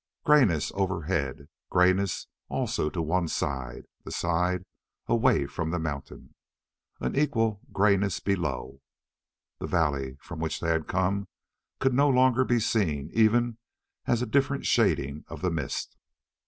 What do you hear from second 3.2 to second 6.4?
side, the side away from the mountain.